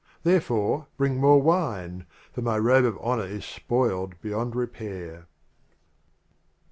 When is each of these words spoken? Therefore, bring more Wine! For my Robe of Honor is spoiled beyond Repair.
Therefore, 0.23 0.87
bring 0.97 1.17
more 1.17 1.39
Wine! 1.39 2.07
For 2.33 2.41
my 2.41 2.57
Robe 2.57 2.85
of 2.85 2.97
Honor 3.01 3.27
is 3.27 3.45
spoiled 3.45 4.19
beyond 4.19 4.55
Repair. 4.55 5.27